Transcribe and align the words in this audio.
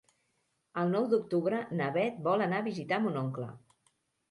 El 0.83 0.89
nou 0.93 1.05
d'octubre 1.11 1.59
na 1.81 1.91
Beth 1.99 2.19
vol 2.31 2.47
anar 2.49 2.65
a 2.65 2.69
visitar 2.71 3.03
mon 3.07 3.23
oncle. 3.25 3.49